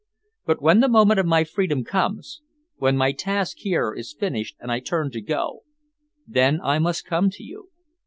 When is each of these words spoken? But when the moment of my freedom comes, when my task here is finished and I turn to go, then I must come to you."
But 0.47 0.63
when 0.63 0.79
the 0.79 0.87
moment 0.89 1.19
of 1.19 1.27
my 1.27 1.43
freedom 1.43 1.83
comes, 1.83 2.41
when 2.77 2.97
my 2.97 3.11
task 3.11 3.57
here 3.59 3.93
is 3.93 4.15
finished 4.19 4.55
and 4.59 4.71
I 4.71 4.79
turn 4.79 5.11
to 5.11 5.21
go, 5.21 5.59
then 6.25 6.59
I 6.63 6.79
must 6.79 7.05
come 7.05 7.29
to 7.29 7.43
you." 7.43 7.69